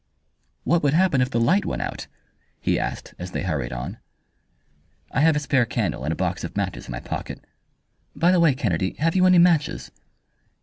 [0.63, 2.07] "What would happen if the light went out?"
[2.59, 3.99] he asked, as they hurried on.
[5.11, 7.45] "I have a spare candle and a box of matches in my pocket.
[8.15, 9.91] By the way, Kennedy, have you any matches?"